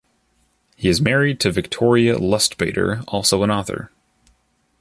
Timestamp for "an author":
3.43-3.91